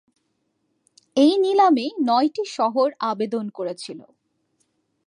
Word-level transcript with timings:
এই 1.17 1.33
নিলামে 1.37 1.85
নয়টি 2.01 2.43
শহর 2.55 2.87
আবেদন 3.01 3.45
করেছিল। 3.49 3.99